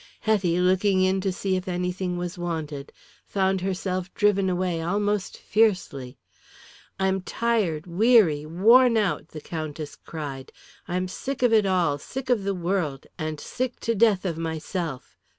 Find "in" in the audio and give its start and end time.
1.03-1.21